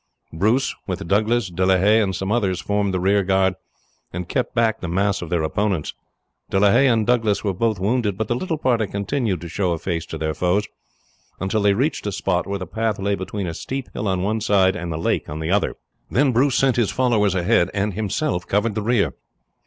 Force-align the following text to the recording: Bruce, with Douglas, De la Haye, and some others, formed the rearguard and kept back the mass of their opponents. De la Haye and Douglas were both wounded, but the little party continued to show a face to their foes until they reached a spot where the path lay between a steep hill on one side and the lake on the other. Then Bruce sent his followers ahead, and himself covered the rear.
Bruce, 0.33 0.73
with 0.87 1.07
Douglas, 1.07 1.51
De 1.51 1.63
la 1.63 1.77
Haye, 1.77 2.01
and 2.01 2.15
some 2.15 2.31
others, 2.31 2.59
formed 2.59 2.91
the 2.91 2.99
rearguard 2.99 3.53
and 4.11 4.27
kept 4.27 4.55
back 4.55 4.81
the 4.81 4.87
mass 4.87 5.21
of 5.21 5.29
their 5.29 5.43
opponents. 5.43 5.93
De 6.49 6.59
la 6.59 6.71
Haye 6.71 6.87
and 6.87 7.05
Douglas 7.05 7.43
were 7.43 7.53
both 7.53 7.79
wounded, 7.79 8.17
but 8.17 8.27
the 8.27 8.33
little 8.35 8.57
party 8.57 8.87
continued 8.87 9.41
to 9.41 9.47
show 9.47 9.73
a 9.73 9.77
face 9.77 10.07
to 10.07 10.17
their 10.17 10.33
foes 10.33 10.67
until 11.39 11.61
they 11.61 11.75
reached 11.75 12.07
a 12.07 12.11
spot 12.11 12.47
where 12.47 12.57
the 12.57 12.65
path 12.65 12.97
lay 12.97 13.13
between 13.13 13.45
a 13.45 13.53
steep 13.53 13.89
hill 13.93 14.07
on 14.07 14.23
one 14.23 14.41
side 14.41 14.75
and 14.75 14.91
the 14.91 14.97
lake 14.97 15.29
on 15.29 15.39
the 15.39 15.51
other. 15.51 15.75
Then 16.09 16.31
Bruce 16.31 16.55
sent 16.55 16.77
his 16.77 16.89
followers 16.89 17.35
ahead, 17.35 17.69
and 17.71 17.93
himself 17.93 18.47
covered 18.47 18.73
the 18.73 18.81
rear. 18.81 19.13